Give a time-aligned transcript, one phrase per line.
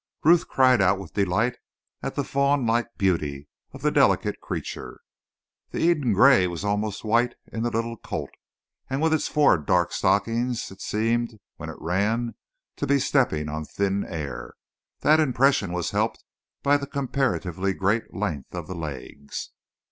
[0.23, 1.57] Ruth cried out with delight
[2.01, 5.01] at the fawn like beauty of the delicate creature.
[5.69, 8.31] The Eden Gray was almost white in the little colt,
[8.89, 12.33] and with its four dark stockings it seemed, when it ran,
[12.77, 14.55] to be stepping on thin air.
[15.01, 16.23] That impression was helped
[16.63, 19.51] by the comparatively great length of the legs.